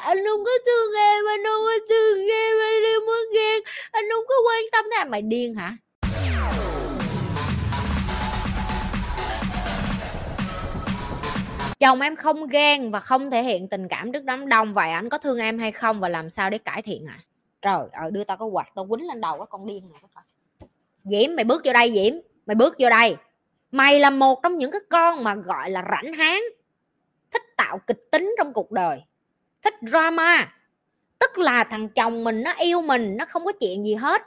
anh 0.00 0.18
không 0.30 0.44
có 0.44 0.50
thương 0.66 0.94
em, 0.94 1.24
anh 1.28 1.40
không 1.44 1.64
có 1.64 1.78
thương 1.88 2.18
em, 2.18 2.56
anh 2.60 2.82
không 2.94 3.06
có 3.06 3.14
ghen. 3.34 3.62
Anh 3.90 4.04
không 4.14 4.24
có 4.28 4.34
quan 4.46 4.64
tâm 4.72 4.84
đến 4.84 4.98
em 5.00 5.10
mày 5.10 5.22
điên 5.22 5.54
hả? 5.54 5.76
Chồng 11.78 12.00
em 12.00 12.16
không 12.16 12.46
ghen 12.46 12.90
và 12.90 13.00
không 13.00 13.30
thể 13.30 13.42
hiện 13.42 13.68
tình 13.68 13.88
cảm 13.88 14.12
trước 14.12 14.24
đám 14.24 14.48
đông. 14.48 14.74
Vậy 14.74 14.90
anh 14.90 15.08
có 15.08 15.18
thương 15.18 15.38
em 15.38 15.58
hay 15.58 15.72
không 15.72 16.00
và 16.00 16.08
làm 16.08 16.30
sao 16.30 16.50
để 16.50 16.58
cải 16.58 16.82
thiện 16.82 17.06
à 17.06 17.20
trời 17.62 17.88
ơi, 17.92 18.10
đưa 18.10 18.24
tao 18.24 18.36
có 18.36 18.46
quạt, 18.46 18.66
tao 18.74 18.86
quýnh 18.86 19.06
lên 19.06 19.20
đầu 19.20 19.38
cái 19.38 19.46
con 19.50 19.66
điên 19.66 19.90
này 19.92 20.00
diễm, 21.04 21.36
mày 21.36 21.44
bước 21.44 21.62
vô 21.64 21.72
đây, 21.72 21.92
diễm. 21.92 22.14
Mày 22.46 22.54
bước 22.54 22.74
vô 22.78 22.90
đây. 22.90 23.16
Mày 23.70 24.00
là 24.00 24.10
một 24.10 24.42
trong 24.42 24.58
những 24.58 24.70
cái 24.70 24.80
con 24.90 25.24
mà 25.24 25.34
gọi 25.34 25.70
là 25.70 25.84
rảnh 25.90 26.12
háng, 26.12 26.42
thích 27.30 27.42
tạo 27.56 27.78
kịch 27.86 28.10
tính 28.10 28.34
trong 28.38 28.52
cuộc 28.52 28.72
đời 28.72 29.00
thích 29.68 29.88
drama. 29.90 30.52
Tức 31.18 31.38
là 31.38 31.64
thằng 31.64 31.88
chồng 31.88 32.24
mình 32.24 32.42
nó 32.42 32.52
yêu 32.52 32.82
mình, 32.82 33.16
nó 33.16 33.24
không 33.28 33.44
có 33.44 33.52
chuyện 33.52 33.84
gì 33.84 33.94
hết. 33.94 34.22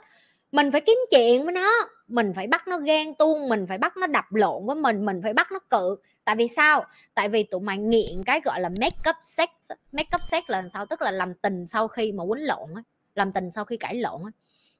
Mình 0.52 0.72
phải 0.72 0.80
kiếm 0.80 0.96
chuyện 1.10 1.44
với 1.44 1.52
nó, 1.52 1.70
mình 2.08 2.32
phải 2.36 2.46
bắt 2.46 2.68
nó 2.68 2.78
ghen 2.78 3.14
tuông, 3.14 3.48
mình 3.48 3.66
phải 3.68 3.78
bắt 3.78 3.96
nó 3.96 4.06
đập 4.06 4.24
lộn 4.32 4.66
với 4.66 4.76
mình 4.76 5.06
mình 5.06 5.20
phải 5.22 5.32
bắt 5.32 5.52
nó 5.52 5.58
cự. 5.70 5.96
Tại 6.24 6.36
vì 6.36 6.48
sao? 6.56 6.84
Tại 7.14 7.28
vì 7.28 7.42
tụi 7.42 7.60
mày 7.60 7.78
nghiện 7.78 8.24
cái 8.26 8.40
gọi 8.44 8.60
là 8.60 8.68
make 8.80 9.10
up 9.10 9.16
sex 9.22 9.48
make 9.92 10.08
up 10.14 10.20
sex 10.20 10.44
là 10.48 10.64
sao? 10.72 10.86
Tức 10.86 11.02
là 11.02 11.10
làm 11.10 11.34
tình 11.34 11.66
sau 11.66 11.88
khi 11.88 12.12
mà 12.12 12.24
quýnh 12.28 12.46
lộn 12.46 12.74
ấy. 12.74 12.82
làm 13.14 13.32
tình 13.32 13.50
sau 13.50 13.64
khi 13.64 13.76
cãi 13.76 13.94
lộn 13.94 14.22
ấy. 14.22 14.32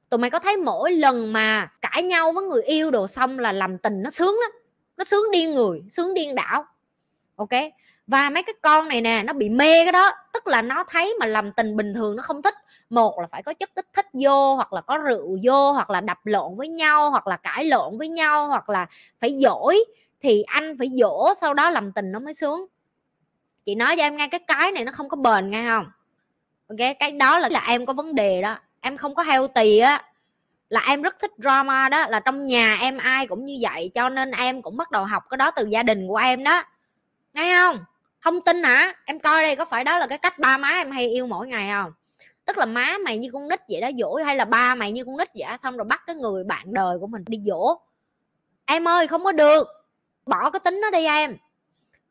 tụi 0.08 0.18
mày 0.18 0.30
có 0.30 0.38
thấy 0.38 0.56
mỗi 0.56 0.92
lần 0.92 1.32
mà 1.32 1.72
cãi 1.80 2.02
nhau 2.02 2.32
với 2.32 2.44
người 2.44 2.62
yêu 2.62 2.90
đồ 2.90 3.08
xong 3.08 3.38
là 3.38 3.52
làm 3.52 3.78
tình 3.78 4.02
nó 4.02 4.10
sướng 4.10 4.36
lắm. 4.42 4.50
Nó 4.96 5.04
sướng 5.04 5.30
điên 5.32 5.54
người, 5.54 5.82
sướng 5.90 6.14
điên 6.14 6.34
đảo. 6.34 6.64
Ok? 7.36 7.50
Và 8.06 8.30
mấy 8.30 8.42
cái 8.42 8.54
con 8.62 8.88
này 8.88 9.00
nè 9.00 9.22
nó 9.26 9.32
bị 9.32 9.48
mê 9.48 9.84
cái 9.84 9.92
đó. 9.92 10.10
Tức 10.32 10.46
là 10.46 10.62
nó 10.62 10.84
thấy 10.88 11.14
mà 11.20 11.26
làm 11.26 11.52
tình 11.52 11.76
bình 11.76 11.94
thường 11.94 12.16
nó 12.16 12.22
không 12.22 12.42
thích. 12.42 12.54
Một 12.90 13.20
là 13.20 13.26
phải 13.30 13.42
có 13.42 13.54
chất 13.54 13.74
kích 13.74 13.86
thích 13.92 14.06
vô 14.12 14.54
hoặc 14.54 14.72
là 14.72 14.80
có 14.80 14.96
rượu 14.96 15.38
vô 15.44 15.72
hoặc 15.72 15.90
là 15.90 16.00
đập 16.00 16.26
lộn 16.26 16.56
với 16.56 16.68
nhau 16.68 17.10
hoặc 17.10 17.26
là 17.26 17.36
cãi 17.36 17.64
lộn 17.64 17.98
với 17.98 18.08
nhau 18.08 18.48
hoặc 18.48 18.70
là 18.70 18.86
phải 19.20 19.38
dỗi 19.38 19.84
thì 20.20 20.42
anh 20.42 20.78
phải 20.78 20.88
dỗ 20.88 21.32
sau 21.40 21.54
đó 21.54 21.70
làm 21.70 21.92
tình 21.92 22.12
nó 22.12 22.18
mới 22.18 22.34
sướng. 22.34 22.66
Chị 23.64 23.74
nói 23.74 23.96
cho 23.96 24.02
em 24.02 24.16
nghe 24.16 24.28
cái 24.28 24.40
cái 24.46 24.72
này 24.72 24.84
nó 24.84 24.92
không 24.92 25.08
có 25.08 25.16
bền 25.16 25.50
nghe 25.50 25.68
không? 25.68 25.86
Ok 26.68 26.96
cái 26.98 27.10
đó 27.10 27.38
là, 27.38 27.48
là 27.48 27.64
em 27.68 27.86
có 27.86 27.92
vấn 27.92 28.14
đề 28.14 28.42
đó. 28.42 28.58
Em 28.80 28.96
không 28.96 29.14
có 29.14 29.22
heo 29.22 29.48
tì 29.48 29.78
á. 29.78 30.04
Là 30.68 30.80
em 30.88 31.02
rất 31.02 31.18
thích 31.18 31.32
drama 31.38 31.88
đó. 31.88 32.06
Là 32.08 32.20
trong 32.20 32.46
nhà 32.46 32.76
em 32.80 32.98
ai 32.98 33.26
cũng 33.26 33.44
như 33.44 33.58
vậy 33.60 33.90
cho 33.94 34.08
nên 34.08 34.30
em 34.30 34.62
cũng 34.62 34.76
bắt 34.76 34.90
đầu 34.90 35.04
học 35.04 35.22
cái 35.30 35.36
đó 35.36 35.50
từ 35.50 35.66
gia 35.66 35.82
đình 35.82 36.08
của 36.08 36.16
em 36.16 36.44
đó. 36.44 36.62
Nghe 37.34 37.54
không? 37.58 37.84
Không 38.22 38.40
tin 38.40 38.62
hả? 38.62 38.92
Em 39.04 39.18
coi 39.18 39.42
đây, 39.42 39.56
có 39.56 39.64
phải 39.64 39.84
đó 39.84 39.98
là 39.98 40.06
cái 40.06 40.18
cách 40.18 40.38
ba 40.38 40.58
má 40.58 40.68
em 40.68 40.90
hay 40.90 41.08
yêu 41.08 41.26
mỗi 41.26 41.48
ngày 41.48 41.70
không? 41.72 41.92
Tức 42.44 42.58
là 42.58 42.66
má 42.66 42.94
mày 43.04 43.18
như 43.18 43.30
con 43.32 43.48
nít 43.48 43.60
vậy 43.68 43.80
đó, 43.80 43.90
dỗ 43.98 44.14
hay 44.14 44.36
là 44.36 44.44
ba 44.44 44.74
mày 44.74 44.92
như 44.92 45.04
con 45.04 45.16
nít 45.16 45.28
vậy 45.34 45.58
xong 45.58 45.76
rồi 45.76 45.84
bắt 45.84 46.02
cái 46.06 46.16
người 46.16 46.44
bạn 46.44 46.64
đời 46.66 46.98
của 47.00 47.06
mình 47.06 47.24
đi 47.26 47.40
dỗ. 47.44 47.78
Em 48.64 48.88
ơi, 48.88 49.06
không 49.06 49.24
có 49.24 49.32
được. 49.32 49.68
Bỏ 50.26 50.50
cái 50.50 50.60
tính 50.64 50.80
nó 50.82 50.90
đi 50.90 51.04
em. 51.04 51.36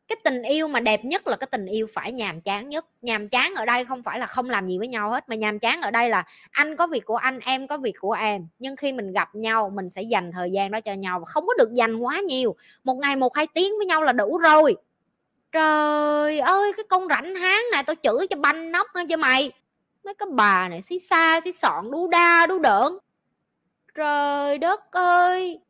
Cái 0.08 0.16
tình 0.24 0.42
yêu 0.42 0.68
mà 0.68 0.80
đẹp 0.80 1.04
nhất 1.04 1.26
là 1.26 1.36
cái 1.36 1.46
tình 1.50 1.66
yêu 1.66 1.86
phải 1.94 2.12
nhàm 2.12 2.40
chán 2.40 2.68
nhất. 2.68 2.86
Nhàm 3.02 3.28
chán 3.28 3.54
ở 3.56 3.64
đây 3.64 3.84
không 3.84 4.02
phải 4.02 4.18
là 4.18 4.26
không 4.26 4.50
làm 4.50 4.68
gì 4.68 4.78
với 4.78 4.88
nhau 4.88 5.10
hết, 5.10 5.28
mà 5.28 5.36
nhàm 5.36 5.58
chán 5.58 5.82
ở 5.82 5.90
đây 5.90 6.08
là 6.08 6.24
anh 6.50 6.76
có 6.76 6.86
việc 6.86 7.04
của 7.04 7.16
anh, 7.16 7.40
em 7.40 7.66
có 7.66 7.76
việc 7.76 7.94
của 8.00 8.12
em. 8.12 8.46
Nhưng 8.58 8.76
khi 8.76 8.92
mình 8.92 9.12
gặp 9.12 9.34
nhau, 9.34 9.70
mình 9.74 9.88
sẽ 9.88 10.02
dành 10.02 10.32
thời 10.32 10.50
gian 10.50 10.70
đó 10.70 10.80
cho 10.80 10.92
nhau 10.92 11.18
và 11.18 11.24
không 11.24 11.46
có 11.46 11.54
được 11.58 11.74
dành 11.74 11.96
quá 11.96 12.20
nhiều. 12.20 12.56
Một 12.84 12.94
ngày 12.94 13.16
một 13.16 13.36
hai 13.36 13.46
tiếng 13.54 13.72
với 13.78 13.86
nhau 13.86 14.02
là 14.02 14.12
đủ 14.12 14.38
rồi 14.38 14.76
trời 15.52 16.38
ơi, 16.38 16.72
cái 16.76 16.84
con 16.88 17.08
rảnh 17.08 17.34
háng 17.34 17.64
này 17.72 17.82
tao 17.82 17.94
chửi 18.02 18.26
cho 18.30 18.36
banh 18.36 18.72
nóc 18.72 18.86
nghe 18.94 19.02
cho 19.08 19.16
mày? 19.16 19.52
Mấy 20.04 20.14
cái 20.14 20.28
bà 20.32 20.68
này 20.68 20.82
xí 20.82 20.98
xa, 20.98 21.40
xí 21.44 21.52
sọn 21.52 21.90
đu 21.90 22.08
đa 22.08 22.46
đu 22.46 22.58
đợn 22.58 22.98
trời 23.94 24.58
đất 24.58 24.92
ơi! 24.92 25.60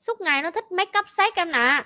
Suốt 0.00 0.20
ngày 0.20 0.42
nó 0.42 0.50
thích 0.50 0.72
make 0.72 0.98
up 0.98 1.06
sex 1.10 1.34
em 1.34 1.52
nè. 1.52 1.84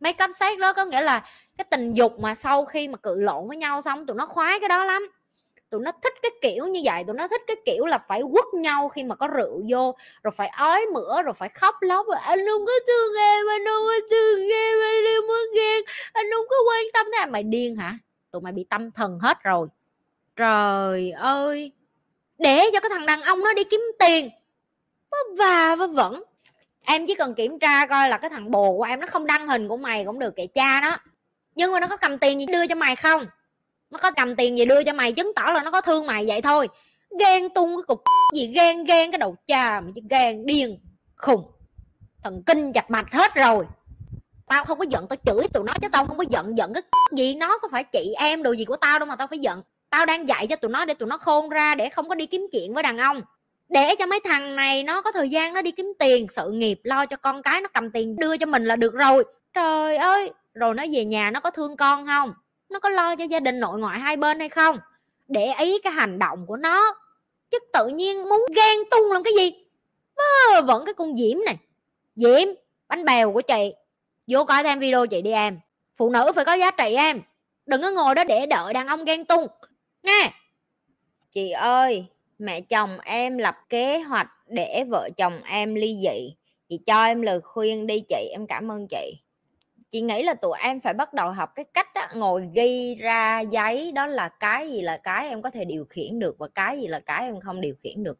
Make 0.00 0.24
up 0.24 0.30
sex 0.40 0.58
đó 0.58 0.72
có 0.72 0.84
nghĩa 0.84 1.00
là 1.00 1.24
cái 1.58 1.64
tình 1.70 1.92
dục 1.92 2.20
mà 2.20 2.34
sau 2.34 2.64
khi 2.64 2.88
mà 2.88 2.96
cự 2.96 3.14
lộn 3.14 3.48
với 3.48 3.56
nhau 3.56 3.82
xong 3.82 4.06
tụi 4.06 4.16
nó 4.16 4.26
khoái 4.26 4.60
cái 4.60 4.68
đó 4.68 4.84
lắm 4.84 5.08
tụi 5.70 5.80
nó 5.80 5.92
thích 6.02 6.12
cái 6.22 6.30
kiểu 6.42 6.66
như 6.66 6.80
vậy, 6.84 7.04
tụi 7.06 7.16
nó 7.16 7.28
thích 7.28 7.42
cái 7.46 7.56
kiểu 7.64 7.86
là 7.86 7.98
phải 8.08 8.22
quất 8.32 8.44
nhau 8.54 8.88
khi 8.88 9.04
mà 9.04 9.14
có 9.14 9.26
rượu 9.26 9.62
vô, 9.70 9.94
rồi 10.22 10.32
phải 10.36 10.48
ói 10.48 10.86
mửa, 10.94 11.22
rồi 11.22 11.34
phải 11.34 11.48
khóc 11.48 11.74
lóc 11.80 12.06
rồi 12.06 12.16
anh 12.22 12.38
không 12.52 12.66
có 12.66 12.72
thương 12.86 13.14
em, 13.16 13.46
anh 13.48 13.64
không 13.64 13.86
có 13.86 14.06
thương 14.10 14.48
em, 14.48 14.78
anh 14.80 15.04
không 15.16 15.28
có 15.28 15.34
ghen, 15.56 15.84
anh 16.12 16.26
không 16.32 16.46
có 16.50 16.56
quan 16.68 16.84
tâm 16.92 17.06
thế 17.18 17.26
mày 17.26 17.42
điên 17.42 17.76
hả? 17.76 17.98
Tụi 18.30 18.42
mày 18.42 18.52
bị 18.52 18.66
tâm 18.70 18.90
thần 18.90 19.18
hết 19.22 19.42
rồi. 19.42 19.68
Trời 20.36 21.10
ơi! 21.10 21.72
Để 22.38 22.70
cho 22.72 22.80
cái 22.80 22.90
thằng 22.90 23.06
đàn 23.06 23.22
ông 23.22 23.40
nó 23.40 23.52
đi 23.54 23.64
kiếm 23.64 23.80
tiền. 23.98 24.30
Và 25.38 25.76
vớ 25.76 25.86
vẩn. 25.86 26.22
Em 26.84 27.06
chỉ 27.06 27.14
cần 27.14 27.34
kiểm 27.34 27.58
tra 27.58 27.86
coi 27.86 28.08
là 28.08 28.18
cái 28.18 28.30
thằng 28.30 28.50
bồ 28.50 28.76
của 28.76 28.82
em 28.82 29.00
nó 29.00 29.06
không 29.06 29.26
đăng 29.26 29.46
hình 29.46 29.68
của 29.68 29.76
mày 29.76 30.04
cũng 30.04 30.18
được 30.18 30.36
kệ 30.36 30.46
cha 30.46 30.80
nó. 30.82 30.96
Nhưng 31.54 31.72
mà 31.72 31.80
nó 31.80 31.86
có 31.86 31.96
cầm 31.96 32.18
tiền 32.18 32.40
gì 32.40 32.46
đưa 32.46 32.66
cho 32.66 32.74
mày 32.74 32.96
không? 32.96 33.26
Nó 33.90 33.98
có 33.98 34.10
cầm 34.10 34.36
tiền 34.36 34.58
gì 34.58 34.64
đưa 34.64 34.82
cho 34.82 34.92
mày, 34.92 35.12
chứng 35.12 35.32
tỏ 35.36 35.42
là 35.42 35.62
nó 35.62 35.70
có 35.70 35.80
thương 35.80 36.06
mày 36.06 36.26
vậy 36.26 36.42
thôi. 36.42 36.68
Ghen 37.20 37.48
tung 37.54 37.76
cái 37.76 37.82
cục 37.86 38.02
gì 38.34 38.46
ghen 38.46 38.84
ghen 38.84 39.10
cái 39.10 39.18
đầu 39.18 39.36
cha 39.46 39.80
mà 39.80 39.90
chứ 39.94 40.00
ghen 40.10 40.46
điên, 40.46 40.78
khùng. 41.16 41.50
Thần 42.24 42.42
kinh 42.46 42.72
chặt 42.72 42.90
mạch 42.90 43.12
hết 43.12 43.34
rồi. 43.34 43.64
Tao 44.48 44.64
không 44.64 44.78
có 44.78 44.84
giận, 44.90 45.06
tao 45.08 45.16
chửi 45.24 45.48
tụi 45.48 45.64
nó 45.64 45.72
chứ 45.82 45.88
tao 45.92 46.06
không 46.06 46.18
có 46.18 46.24
giận 46.30 46.58
giận 46.58 46.74
cái 46.74 46.82
gì. 47.12 47.34
Nó 47.34 47.58
có 47.58 47.68
phải 47.72 47.84
chị 47.84 48.14
em 48.18 48.42
đồ 48.42 48.52
gì 48.52 48.64
của 48.64 48.76
tao 48.76 48.98
đâu 48.98 49.06
mà 49.06 49.16
tao 49.16 49.26
phải 49.26 49.38
giận. 49.38 49.62
Tao 49.90 50.06
đang 50.06 50.28
dạy 50.28 50.46
cho 50.46 50.56
tụi 50.56 50.70
nó 50.70 50.84
để 50.84 50.94
tụi 50.94 51.08
nó 51.08 51.18
khôn 51.18 51.48
ra, 51.48 51.74
để 51.74 51.88
không 51.88 52.08
có 52.08 52.14
đi 52.14 52.26
kiếm 52.26 52.46
chuyện 52.52 52.74
với 52.74 52.82
đàn 52.82 52.98
ông. 52.98 53.22
Để 53.68 53.94
cho 53.98 54.06
mấy 54.06 54.20
thằng 54.24 54.56
này 54.56 54.82
nó 54.82 55.02
có 55.02 55.12
thời 55.12 55.28
gian 55.28 55.54
nó 55.54 55.62
đi 55.62 55.70
kiếm 55.70 55.92
tiền, 55.98 56.26
sự 56.30 56.50
nghiệp 56.50 56.80
lo 56.84 57.06
cho 57.06 57.16
con 57.16 57.42
cái 57.42 57.60
nó 57.60 57.68
cầm 57.68 57.90
tiền 57.90 58.16
đưa 58.16 58.36
cho 58.36 58.46
mình 58.46 58.64
là 58.64 58.76
được 58.76 58.94
rồi. 58.94 59.24
Trời 59.54 59.96
ơi, 59.96 60.30
rồi 60.54 60.74
nó 60.74 60.84
về 60.92 61.04
nhà 61.04 61.30
nó 61.30 61.40
có 61.40 61.50
thương 61.50 61.76
con 61.76 62.06
không? 62.06 62.32
Nó 62.68 62.80
có 62.80 62.88
lo 62.88 63.16
cho 63.16 63.24
gia 63.24 63.40
đình 63.40 63.60
nội 63.60 63.78
ngoại 63.78 63.98
hai 63.98 64.16
bên 64.16 64.38
hay 64.38 64.48
không? 64.48 64.78
Để 65.28 65.52
ý 65.58 65.78
cái 65.78 65.92
hành 65.92 66.18
động 66.18 66.46
của 66.46 66.56
nó. 66.56 66.94
Chứ 67.50 67.58
tự 67.72 67.88
nhiên 67.88 68.28
muốn 68.28 68.40
ghen 68.56 68.78
tung 68.90 69.12
làm 69.12 69.22
cái 69.22 69.32
gì? 69.38 69.52
Vẫn 70.66 70.84
cái 70.84 70.94
con 70.94 71.16
diễm 71.16 71.38
này. 71.46 71.56
Diễm, 72.16 72.48
bánh 72.88 73.04
bèo 73.04 73.32
của 73.32 73.40
chị. 73.40 73.74
Vô 74.26 74.44
coi 74.44 74.62
thêm 74.62 74.78
video 74.78 75.06
chị 75.06 75.22
đi 75.22 75.30
em. 75.30 75.60
Phụ 75.96 76.10
nữ 76.10 76.32
phải 76.34 76.44
có 76.44 76.52
giá 76.52 76.70
trị 76.70 76.94
em. 76.94 77.22
Đừng 77.66 77.82
có 77.82 77.90
ngồi 77.90 78.14
đó 78.14 78.24
để 78.24 78.46
đợi 78.46 78.72
đàn 78.72 78.86
ông 78.86 79.04
ghen 79.04 79.24
tung 79.24 79.46
nghe 80.02 80.32
chị 81.30 81.50
ơi, 81.50 82.06
mẹ 82.38 82.60
chồng 82.60 82.98
em 83.00 83.38
lập 83.38 83.56
kế 83.68 83.98
hoạch 83.98 84.28
để 84.46 84.84
vợ 84.88 85.08
chồng 85.16 85.42
em 85.42 85.74
ly 85.74 85.96
dị. 86.02 86.36
Chị 86.68 86.78
cho 86.86 87.04
em 87.04 87.22
lời 87.22 87.40
khuyên 87.40 87.86
đi 87.86 88.00
chị. 88.08 88.28
Em 88.32 88.46
cảm 88.46 88.70
ơn 88.70 88.86
chị 88.90 89.18
chị 89.90 90.00
nghĩ 90.00 90.22
là 90.22 90.34
tụi 90.34 90.58
em 90.62 90.80
phải 90.80 90.94
bắt 90.94 91.14
đầu 91.14 91.30
học 91.30 91.52
cái 91.54 91.64
cách 91.74 91.94
đó, 91.94 92.06
ngồi 92.14 92.48
ghi 92.54 92.94
ra 92.94 93.40
giấy 93.40 93.92
đó 93.92 94.06
là 94.06 94.28
cái 94.28 94.70
gì 94.70 94.80
là 94.80 94.96
cái 94.96 95.28
em 95.28 95.42
có 95.42 95.50
thể 95.50 95.64
điều 95.64 95.84
khiển 95.84 96.18
được 96.18 96.38
và 96.38 96.48
cái 96.54 96.80
gì 96.80 96.86
là 96.86 97.00
cái 97.00 97.22
em 97.22 97.40
không 97.40 97.60
điều 97.60 97.74
khiển 97.78 98.04
được. 98.04 98.18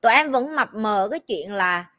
Tụi 0.00 0.12
em 0.12 0.32
vẫn 0.32 0.56
mập 0.56 0.74
mờ 0.74 1.08
cái 1.10 1.20
chuyện 1.20 1.52
là 1.52 1.90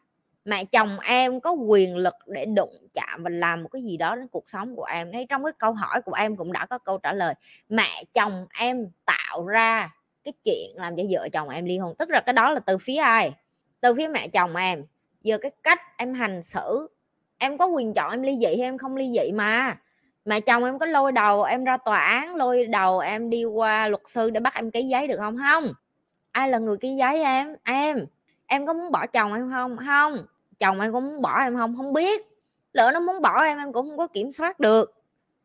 mẹ 0.46 0.66
chồng 0.66 1.00
em 1.00 1.40
có 1.40 1.52
quyền 1.52 1.96
lực 1.96 2.14
để 2.28 2.46
đụng 2.46 2.88
chạm 2.94 3.24
và 3.24 3.30
làm 3.30 3.64
một 3.64 3.70
cái 3.70 3.82
gì 3.84 3.98
đó 3.98 4.16
đến 4.16 4.28
cuộc 4.28 4.50
sống 4.50 4.76
của 4.76 4.84
em. 4.84 5.12
Ngay 5.12 5.26
trong 5.30 5.44
cái 5.44 5.54
câu 5.58 5.74
hỏi 5.74 6.02
của 6.02 6.14
em 6.14 6.36
cũng 6.36 6.52
đã 6.52 6.66
có 6.66 6.78
câu 6.78 6.98
trả 6.98 7.14
lời 7.14 7.34
mẹ 7.70 8.04
chồng 8.14 8.46
em 8.60 8.90
tạo 9.06 9.46
ra 9.46 9.90
cái 10.24 10.34
chuyện 10.44 10.70
làm 10.76 10.96
cho 10.98 11.04
vợ 11.10 11.28
chồng 11.34 11.50
em 11.50 11.66
ly 11.66 11.78
hôn. 11.78 11.96
Tức 12.00 12.10
là 12.10 12.22
cái 12.26 12.34
đó 12.34 12.52
là 12.52 12.60
từ 12.60 12.78
phía 12.78 12.98
ai? 12.98 13.32
Từ 13.82 13.96
phía 13.96 14.08
mẹ 14.08 14.28
chồng 14.28 14.56
em. 14.56 14.86
Giờ 15.22 15.38
cái 15.38 15.52
cách 15.64 15.80
em 15.98 16.14
hành 16.14 16.44
xử 16.44 16.88
em 17.42 17.58
có 17.58 17.66
quyền 17.66 17.94
chọn 17.94 18.12
em 18.12 18.22
ly 18.22 18.38
dị 18.38 18.46
hay 18.46 18.62
em 18.62 18.78
không 18.78 18.96
ly 18.96 19.12
dị 19.14 19.32
mà. 19.32 19.78
Mà 20.26 20.40
chồng 20.40 20.64
em 20.64 20.80
có 20.80 20.86
lôi 20.86 21.12
đầu 21.12 21.44
em 21.44 21.64
ra 21.64 21.78
tòa 21.78 22.00
án, 22.00 22.36
lôi 22.36 22.66
đầu 22.66 23.00
em 23.00 23.30
đi 23.30 23.46
qua 23.46 23.88
luật 23.88 24.02
sư 24.06 24.30
để 24.30 24.40
bắt 24.40 24.56
em 24.56 24.72
ký 24.72 24.84
giấy 24.84 25.08
được 25.08 25.18
không? 25.18 25.38
Không. 25.38 25.74
Ai 26.32 26.50
là 26.50 26.58
người 26.58 26.78
ký 26.78 26.96
giấy 26.96 27.24
em? 27.24 27.56
Em. 27.64 28.06
Em 28.48 28.66
có 28.66 28.74
muốn 28.74 28.92
bỏ 28.92 29.08
chồng 29.08 29.34
em 29.34 29.50
không? 29.50 29.78
Không. 29.78 30.26
Chồng 30.60 30.80
em 30.82 30.94
có 30.94 31.00
muốn 31.00 31.22
bỏ 31.22 31.40
em 31.40 31.56
không? 31.56 31.78
Không 31.78 31.94
biết. 31.94 32.28
Lỡ 32.74 32.92
nó 32.94 33.00
muốn 33.00 33.22
bỏ 33.22 33.44
em 33.44 33.58
em 33.58 33.74
cũng 33.74 33.88
không 33.90 33.98
có 33.98 34.08
kiểm 34.08 34.32
soát 34.32 34.60
được. 34.60 34.94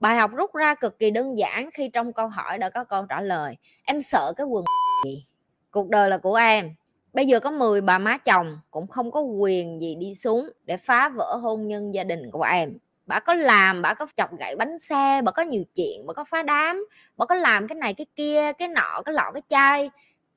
Bài 0.01 0.17
học 0.17 0.31
rút 0.35 0.55
ra 0.55 0.75
cực 0.75 0.99
kỳ 0.99 1.11
đơn 1.11 1.39
giản 1.39 1.71
khi 1.71 1.89
trong 1.89 2.13
câu 2.13 2.29
hỏi 2.29 2.59
đã 2.59 2.71
có 2.71 2.85
câu 2.85 3.07
trả 3.09 3.21
lời. 3.21 3.57
Em 3.85 4.01
sợ 4.01 4.33
cái 4.37 4.47
quần 4.47 4.65
gì? 5.05 5.25
Cuộc 5.71 5.89
đời 5.89 6.11
là 6.11 6.19
của 6.19 6.35
em 6.35 6.75
bây 7.17 7.27
giờ 7.27 7.41
có 7.41 7.51
10 7.51 7.81
bà 7.81 7.99
má 7.99 8.19
chồng 8.19 8.59
cũng 8.71 8.87
không 8.87 9.11
có 9.11 9.21
quyền 9.21 9.83
gì 9.83 9.95
đi 9.95 10.15
xuống 10.15 10.51
để 10.65 10.77
phá 10.77 11.09
vỡ 11.09 11.37
hôn 11.43 11.69
nhân 11.69 11.95
gia 11.95 12.05
đình 12.05 12.31
của 12.31 12.43
em. 12.43 12.79
Bà 13.07 13.21
có 13.21 13.35
làm, 13.35 13.83
bà 13.83 13.95
có 13.95 14.07
chọc 14.17 14.39
gậy 14.39 14.57
bánh 14.57 14.79
xe, 14.79 15.21
bà 15.25 15.33
có 15.33 15.43
nhiều 15.43 15.65
chuyện, 15.75 16.07
bà 16.07 16.13
có 16.13 16.25
phá 16.25 16.43
đám, 16.43 16.87
bà 17.17 17.27
có 17.27 17.35
làm 17.35 17.69
cái 17.69 17.77
này 17.77 17.95
cái 17.95 18.07
kia, 18.17 18.53
cái 18.53 18.69
nọ, 18.69 19.03
cái 19.05 19.15
lọ, 19.15 19.31
cái 19.35 19.43
chai. 19.49 19.91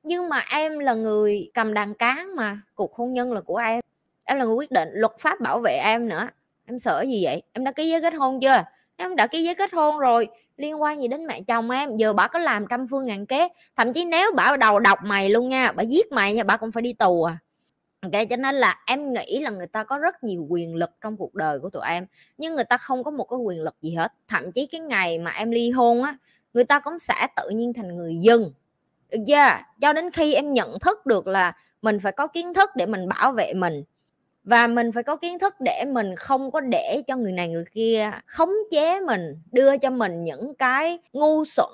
Nhưng 0.04 0.30
mà 0.30 0.44
em 0.52 0.80
là 0.80 0.94
người 0.94 1.52
cầm 1.54 1.74
đàn 1.74 1.94
cán 1.94 2.36
mà, 2.36 2.62
cuộc 2.76 2.96
hôn 2.96 3.12
nhân 3.12 3.34
là 3.34 3.42
của 3.42 3.58
em. 3.58 3.82
Em 4.26 4.38
là 4.38 4.46
người 4.46 4.56
quyết 4.56 4.72
định 4.72 4.90
luật 4.92 5.12
pháp 5.20 5.40
bảo 5.40 5.60
vệ 5.60 5.74
em 5.74 6.08
nữa. 6.10 6.30
Em 6.66 6.80
sợ 6.80 7.06
gì 7.08 7.26
vậy? 7.26 7.42
Em 7.54 7.64
đã 7.64 7.72
ký 7.72 7.90
giấy 7.90 8.02
kết 8.02 8.14
hôn 8.14 8.40
chưa? 8.40 8.64
Em 9.00 9.16
đã 9.16 9.28
ký 9.28 9.44
giấy 9.44 9.56
kết 9.56 9.74
hôn 9.74 10.00
rồi. 10.00 10.28
Liên 10.58 10.82
quan 10.82 11.02
gì 11.02 11.08
đến 11.08 11.26
mẹ 11.26 11.42
chồng 11.48 11.70
em? 11.70 11.98
Giờ 11.98 12.14
bà 12.14 12.28
có 12.28 12.40
làm 12.40 12.66
trăm 12.70 12.88
phương 12.88 13.06
ngàn 13.06 13.26
kế. 13.26 13.48
Thậm 13.76 13.94
chí 13.94 14.06
nếu 14.06 14.32
bà 14.36 14.58
đầu 14.58 14.80
độc 14.80 15.00
mày 15.04 15.30
luôn 15.30 15.50
nha, 15.50 15.72
bà 15.72 15.84
giết 15.84 16.12
mày 16.12 16.36
nha, 16.36 16.44
bà 16.44 16.58
cũng 16.58 16.72
phải 16.72 16.82
đi 16.82 16.94
tù 16.94 17.24
à. 17.24 17.38
Ok, 18.02 18.12
cho 18.30 18.36
nên 18.36 18.56
là 18.56 18.80
em 18.88 19.14
nghĩ 19.14 19.40
là 19.40 19.50
người 19.50 19.68
ta 19.68 19.84
có 19.84 19.98
rất 19.98 20.24
nhiều 20.24 20.46
quyền 20.50 20.76
lực 20.76 20.90
trong 21.02 21.18
cuộc 21.18 21.36
đời 21.36 21.60
của 21.60 21.70
tụi 21.70 21.84
em, 21.88 22.06
nhưng 22.38 22.56
người 22.56 22.64
ta 22.64 22.78
không 22.78 23.04
có 23.04 23.12
một 23.12 23.24
cái 23.24 23.38
quyền 23.38 23.62
lực 23.62 23.76
gì 23.82 23.96
hết. 23.96 24.14
Thậm 24.28 24.52
chí 24.52 24.66
cái 24.66 24.82
ngày 24.82 25.20
mà 25.20 25.32
em 25.32 25.52
ly 25.52 25.70
hôn 25.70 26.04
á, 26.04 26.18
người 26.54 26.64
ta 26.64 26.80
cũng 26.80 27.00
sẽ 27.00 27.28
tự 27.36 27.50
nhiên 27.50 27.74
thành 27.74 27.98
người 27.98 28.16
dân. 28.16 28.52
Được 29.10 29.20
chưa? 29.28 29.50
Cho 29.82 29.94
đến 29.94 30.12
khi 30.12 30.34
em 30.34 30.54
nhận 30.54 30.80
thức 30.80 31.06
được 31.06 31.28
là 31.28 31.56
mình 31.82 32.00
phải 32.00 32.12
có 32.12 32.28
kiến 32.28 32.54
thức 32.54 32.70
để 32.76 32.86
mình 32.86 33.08
bảo 33.08 33.32
vệ 33.32 33.54
mình 33.54 33.84
và 34.44 34.68
mình 34.68 34.92
phải 34.92 35.04
có 35.04 35.16
kiến 35.16 35.40
thức 35.40 35.54
để 35.60 35.86
mình 35.88 36.16
không 36.16 36.52
có 36.52 36.60
để 36.60 37.02
cho 37.08 37.16
người 37.16 37.32
này 37.32 37.50
người 37.50 37.66
kia 37.74 38.12
khống 38.26 38.54
chế 38.72 39.00
mình, 39.00 39.42
đưa 39.52 39.78
cho 39.78 39.90
mình 39.90 40.24
những 40.24 40.56
cái 40.56 41.00
ngu 41.14 41.46
xuẩn, 41.46 41.72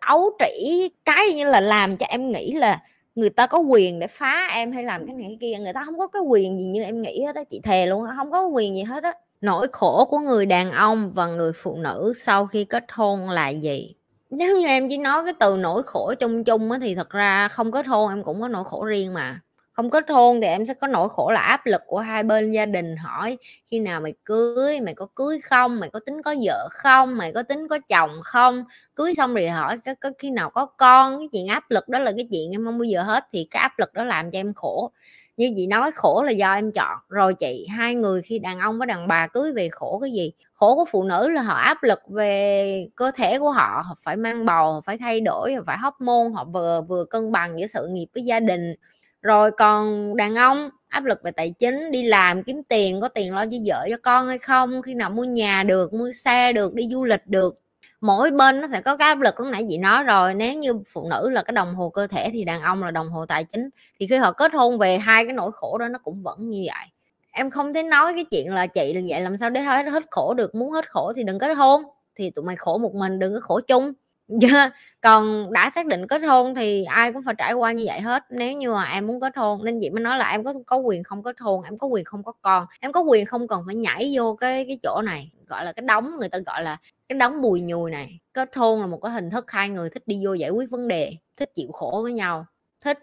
ấu 0.00 0.30
trĩ, 0.38 0.88
cái 1.04 1.32
như 1.34 1.44
là 1.44 1.60
làm 1.60 1.96
cho 1.96 2.06
em 2.08 2.32
nghĩ 2.32 2.52
là 2.52 2.82
người 3.14 3.30
ta 3.30 3.46
có 3.46 3.58
quyền 3.58 3.98
để 3.98 4.06
phá 4.06 4.48
em 4.54 4.72
hay 4.72 4.84
làm 4.84 5.06
cái 5.06 5.14
này 5.14 5.26
cái 5.28 5.38
kia. 5.40 5.62
Người 5.62 5.72
ta 5.72 5.82
không 5.84 5.98
có 5.98 6.06
cái 6.06 6.22
quyền 6.22 6.58
gì 6.58 6.64
như 6.64 6.82
em 6.82 7.02
nghĩ 7.02 7.24
hết 7.26 7.36
á, 7.36 7.44
chị 7.44 7.60
thề 7.62 7.86
luôn 7.86 8.06
không 8.16 8.30
có 8.30 8.46
quyền 8.46 8.74
gì 8.74 8.82
hết 8.82 9.04
á. 9.04 9.12
Nỗi 9.40 9.66
khổ 9.72 10.06
của 10.10 10.18
người 10.18 10.46
đàn 10.46 10.70
ông 10.70 11.12
và 11.14 11.26
người 11.26 11.52
phụ 11.52 11.76
nữ 11.76 12.12
sau 12.20 12.46
khi 12.46 12.64
kết 12.64 12.84
hôn 12.92 13.30
là 13.30 13.48
gì? 13.48 13.94
Nếu 14.30 14.58
như 14.60 14.66
em 14.66 14.88
chỉ 14.88 14.98
nói 14.98 15.24
cái 15.24 15.34
từ 15.40 15.56
nỗi 15.56 15.82
khổ 15.82 16.14
chung 16.20 16.44
chung 16.44 16.70
á 16.70 16.78
thì 16.82 16.94
thật 16.94 17.10
ra 17.10 17.48
không 17.48 17.72
kết 17.72 17.86
hôn 17.86 18.10
em 18.10 18.24
cũng 18.24 18.40
có 18.40 18.48
nỗi 18.48 18.64
khổ 18.64 18.84
riêng 18.84 19.14
mà 19.14 19.40
không 19.78 19.90
kết 19.90 20.04
hôn 20.10 20.40
thì 20.40 20.46
em 20.46 20.66
sẽ 20.66 20.74
có 20.74 20.86
nỗi 20.86 21.08
khổ 21.08 21.30
là 21.30 21.40
áp 21.40 21.66
lực 21.66 21.82
của 21.86 21.98
hai 21.98 22.22
bên 22.22 22.52
gia 22.52 22.66
đình 22.66 22.96
hỏi 22.96 23.38
khi 23.70 23.78
nào 23.78 24.00
mày 24.00 24.14
cưới 24.24 24.80
mày 24.80 24.94
có 24.94 25.06
cưới 25.14 25.40
không 25.40 25.80
mày 25.80 25.90
có 25.90 26.00
tính 26.06 26.22
có 26.22 26.34
vợ 26.42 26.68
không 26.70 27.16
mày 27.16 27.32
có 27.32 27.42
tính 27.42 27.68
có 27.68 27.78
chồng 27.88 28.10
không? 28.24 28.64
Cưới 28.94 29.14
xong 29.14 29.34
rồi 29.34 29.48
hỏi 29.48 29.78
có, 29.84 29.94
có 30.00 30.10
khi 30.18 30.30
nào 30.30 30.50
có 30.50 30.66
con 30.66 31.18
cái 31.18 31.28
chuyện 31.32 31.46
áp 31.46 31.70
lực 31.70 31.88
đó 31.88 31.98
là 31.98 32.12
cái 32.16 32.28
chuyện 32.30 32.50
em 32.50 32.64
không 32.64 32.78
bao 32.78 32.84
giờ 32.84 33.02
hết 33.02 33.24
thì 33.32 33.48
cái 33.50 33.62
áp 33.62 33.78
lực 33.78 33.94
đó 33.94 34.04
làm 34.04 34.30
cho 34.30 34.38
em 34.38 34.54
khổ. 34.54 34.90
Như 35.36 35.52
chị 35.56 35.66
nói 35.66 35.90
khổ 35.94 36.22
là 36.22 36.30
do 36.30 36.54
em 36.54 36.72
chọn. 36.72 36.98
Rồi 37.08 37.34
chị 37.34 37.66
hai 37.70 37.94
người 37.94 38.22
khi 38.22 38.38
đàn 38.38 38.58
ông 38.58 38.78
với 38.78 38.86
đàn 38.86 39.08
bà 39.08 39.26
cưới 39.26 39.52
về 39.52 39.68
khổ 39.72 39.98
cái 40.02 40.12
gì? 40.12 40.32
Khổ 40.54 40.74
của 40.76 40.84
phụ 40.90 41.02
nữ 41.04 41.28
là 41.28 41.42
họ 41.42 41.54
áp 41.54 41.82
lực 41.82 42.00
về 42.08 42.88
cơ 42.96 43.10
thể 43.14 43.38
của 43.38 43.50
họ 43.50 43.82
họ 43.86 43.94
phải 44.02 44.16
mang 44.16 44.46
bầu 44.46 44.72
họ 44.72 44.80
phải 44.80 44.98
thay 44.98 45.20
đổi 45.20 45.54
họ 45.54 45.62
phải 45.66 45.78
hóc 45.78 46.00
môn 46.00 46.32
họ 46.32 46.44
vừa 46.44 46.80
vừa 46.88 47.04
cân 47.04 47.32
bằng 47.32 47.58
giữa 47.60 47.66
sự 47.66 47.86
nghiệp 47.90 48.06
với 48.14 48.22
gia 48.22 48.40
đình 48.40 48.74
rồi 49.22 49.50
còn 49.50 50.16
đàn 50.16 50.34
ông, 50.34 50.70
áp 50.88 51.04
lực 51.04 51.22
về 51.24 51.30
tài 51.30 51.50
chính, 51.50 51.90
đi 51.90 52.02
làm 52.02 52.42
kiếm 52.42 52.62
tiền, 52.68 53.00
có 53.00 53.08
tiền 53.08 53.34
lo 53.34 53.44
cho 53.44 53.56
vợ 53.66 53.86
cho 53.90 53.96
con 54.02 54.28
hay 54.28 54.38
không, 54.38 54.82
khi 54.82 54.94
nào 54.94 55.10
mua 55.10 55.24
nhà 55.24 55.62
được, 55.62 55.92
mua 55.92 56.12
xe 56.12 56.52
được, 56.52 56.74
đi 56.74 56.88
du 56.92 57.04
lịch 57.04 57.26
được. 57.26 57.60
Mỗi 58.00 58.30
bên 58.30 58.60
nó 58.60 58.68
sẽ 58.72 58.80
có 58.80 58.96
cái 58.96 59.08
áp 59.08 59.20
lực, 59.20 59.40
lúc 59.40 59.48
nãy 59.52 59.64
chị 59.68 59.78
nói 59.78 60.04
rồi, 60.04 60.34
nếu 60.34 60.54
như 60.54 60.72
phụ 60.92 61.08
nữ 61.10 61.30
là 61.30 61.42
cái 61.42 61.52
đồng 61.52 61.74
hồ 61.74 61.88
cơ 61.88 62.06
thể 62.06 62.30
thì 62.32 62.44
đàn 62.44 62.62
ông 62.62 62.82
là 62.82 62.90
đồng 62.90 63.10
hồ 63.10 63.26
tài 63.26 63.44
chính. 63.44 63.70
Thì 64.00 64.06
khi 64.06 64.16
họ 64.16 64.32
kết 64.32 64.52
hôn 64.54 64.78
về, 64.78 64.98
hai 64.98 65.24
cái 65.24 65.32
nỗi 65.32 65.50
khổ 65.54 65.78
đó 65.78 65.88
nó 65.88 65.98
cũng 65.98 66.22
vẫn 66.22 66.50
như 66.50 66.64
vậy. 66.66 66.86
Em 67.30 67.50
không 67.50 67.74
thể 67.74 67.82
nói 67.82 68.12
cái 68.14 68.24
chuyện 68.30 68.54
là 68.54 68.66
chị 68.66 68.94
là 68.94 69.00
vậy, 69.08 69.20
làm 69.20 69.36
sao 69.36 69.50
để 69.50 69.60
hết 69.60 69.86
hết 69.86 70.02
khổ 70.10 70.34
được, 70.34 70.54
muốn 70.54 70.70
hết 70.70 70.90
khổ 70.90 71.12
thì 71.16 71.22
đừng 71.22 71.38
kết 71.38 71.54
hôn. 71.54 71.82
Thì 72.16 72.30
tụi 72.30 72.44
mày 72.44 72.56
khổ 72.56 72.78
một 72.78 72.94
mình, 72.94 73.18
đừng 73.18 73.34
có 73.34 73.40
khổ 73.40 73.60
chung. 73.66 73.92
Dạ, 74.40 74.70
còn 75.00 75.52
đã 75.52 75.70
xác 75.70 75.86
định 75.86 76.06
kết 76.06 76.18
hôn 76.22 76.54
thì 76.54 76.84
ai 76.84 77.12
cũng 77.12 77.22
phải 77.22 77.34
trải 77.38 77.52
qua 77.52 77.72
như 77.72 77.84
vậy 77.86 78.00
hết. 78.00 78.22
Nếu 78.30 78.52
như 78.52 78.72
mà 78.72 78.84
em 78.84 79.06
muốn 79.06 79.20
kết 79.20 79.36
hôn 79.36 79.64
nên 79.64 79.78
chị 79.80 79.90
mới 79.90 80.00
nói 80.02 80.18
là 80.18 80.30
em 80.30 80.44
có 80.44 80.54
có 80.66 80.76
quyền 80.76 81.02
không 81.04 81.22
kết 81.22 81.36
hôn 81.40 81.62
em 81.64 81.78
có 81.78 81.86
quyền 81.86 82.04
không 82.04 82.22
có 82.24 82.32
con, 82.42 82.66
em 82.80 82.92
có 82.92 83.00
quyền 83.00 83.26
không 83.26 83.48
cần 83.48 83.62
phải 83.66 83.74
nhảy 83.74 84.12
vô 84.16 84.34
cái 84.40 84.64
cái 84.68 84.78
chỗ 84.82 85.02
này. 85.04 85.30
Gọi 85.46 85.64
là 85.64 85.72
cái 85.72 85.82
đóng 85.86 86.10
người 86.20 86.28
ta 86.28 86.38
gọi 86.46 86.62
là 86.62 86.76
cái 87.08 87.18
đóng 87.18 87.40
bùi 87.42 87.60
nhùi 87.60 87.90
này. 87.90 88.20
Kết 88.34 88.56
hôn 88.56 88.80
là 88.80 88.86
một 88.86 88.98
cái 89.02 89.12
hình 89.12 89.30
thức 89.30 89.50
hai 89.50 89.68
người 89.68 89.90
thích 89.90 90.02
đi 90.06 90.20
vô 90.26 90.32
giải 90.32 90.50
quyết 90.50 90.70
vấn 90.70 90.88
đề, 90.88 91.12
thích 91.36 91.50
chịu 91.54 91.72
khổ 91.72 92.00
với 92.02 92.12
nhau, 92.12 92.46
thích 92.84 92.98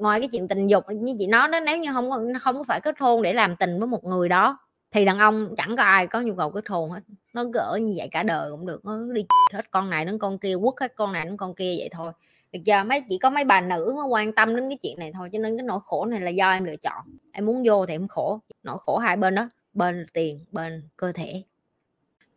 ngoài 0.00 0.20
cái 0.20 0.28
chuyện 0.32 0.48
tình 0.48 0.66
dục 0.66 0.84
như 0.94 1.14
chị 1.18 1.26
nói 1.26 1.48
đó, 1.48 1.60
nếu 1.60 1.78
như 1.78 1.92
không 1.92 2.10
không 2.40 2.56
có 2.56 2.64
phải 2.68 2.80
kết 2.80 2.94
hôn 2.98 3.22
để 3.22 3.32
làm 3.32 3.56
tình 3.56 3.78
với 3.78 3.86
một 3.88 4.04
người 4.04 4.28
đó, 4.28 4.58
thì 4.90 5.04
đàn 5.04 5.18
ông 5.18 5.54
chẳng 5.56 5.76
có 5.76 5.82
ai 5.82 6.06
có 6.06 6.20
nhu 6.20 6.34
cầu 6.34 6.50
kết 6.50 6.68
hôn 6.68 6.90
hết 6.90 7.00
nó 7.32 7.44
gỡ 7.44 7.78
như 7.82 7.92
vậy 7.96 8.08
cả 8.10 8.22
đời 8.22 8.50
cũng 8.50 8.66
được 8.66 8.84
nó 8.84 8.98
đi 9.12 9.24
hết 9.52 9.70
con 9.70 9.90
này 9.90 10.04
đến 10.04 10.18
con 10.18 10.38
kia 10.38 10.54
quất 10.62 10.74
hết 10.80 10.92
con 10.96 11.12
này 11.12 11.24
đến 11.24 11.36
con 11.36 11.54
kia 11.54 11.74
vậy 11.78 11.88
thôi. 11.92 12.12
Được 12.52 12.60
giờ 12.64 12.84
mấy 12.84 13.02
chỉ 13.08 13.18
có 13.18 13.30
mấy 13.30 13.44
bà 13.44 13.60
nữ 13.60 13.92
mới 13.96 14.06
quan 14.06 14.32
tâm 14.32 14.56
đến 14.56 14.68
cái 14.68 14.78
chuyện 14.82 14.98
này 14.98 15.12
thôi 15.14 15.28
cho 15.32 15.38
nên 15.38 15.56
cái 15.56 15.64
nỗi 15.64 15.78
khổ 15.84 16.04
này 16.04 16.20
là 16.20 16.30
do 16.30 16.50
em 16.50 16.64
lựa 16.64 16.76
chọn. 16.76 17.04
Em 17.32 17.46
muốn 17.46 17.62
vô 17.66 17.86
thì 17.86 17.94
em 17.94 18.08
khổ 18.08 18.40
nỗi 18.62 18.78
khổ 18.80 18.98
hai 18.98 19.16
bên 19.16 19.34
đó 19.34 19.48
bên 19.74 20.06
tiền 20.12 20.44
bên 20.52 20.82
cơ 20.96 21.12
thể. 21.12 21.42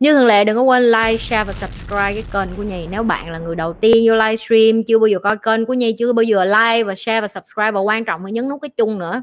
Như 0.00 0.12
thường 0.12 0.26
lệ 0.26 0.44
đừng 0.44 0.56
có 0.56 0.62
quên 0.62 0.82
like, 0.82 1.16
share 1.16 1.44
và 1.44 1.52
subscribe 1.52 2.12
cái 2.12 2.24
kênh 2.32 2.56
của 2.56 2.62
Nhi. 2.62 2.86
Nếu 2.90 3.02
bạn 3.02 3.30
là 3.30 3.38
người 3.38 3.56
đầu 3.56 3.72
tiên 3.72 4.04
vô 4.08 4.14
livestream 4.14 4.82
Chưa 4.82 4.98
bao 4.98 5.06
giờ 5.06 5.18
coi 5.18 5.36
kênh 5.36 5.66
của 5.66 5.74
Nhi 5.74 5.94
Chưa 5.98 6.12
bao 6.12 6.22
giờ 6.22 6.44
like 6.44 6.84
và 6.84 6.94
share 6.94 7.20
và 7.20 7.28
subscribe 7.28 7.70
Và 7.70 7.80
quan 7.80 8.04
trọng 8.04 8.24
là 8.24 8.30
nhấn 8.30 8.48
nút 8.48 8.62
cái 8.62 8.68
chung 8.68 8.98
nữa. 8.98 9.22